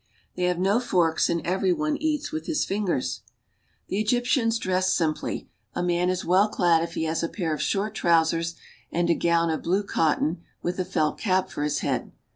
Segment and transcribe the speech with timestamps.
[0.35, 3.21] They have no forks, and every one eats with his fingers.
[3.87, 5.51] The Egyptians dress simply.
[5.75, 8.55] A man is well clad if he has a pair of short trousers
[8.91, 12.13] and a gown of blue cotton with a felt cap for his head.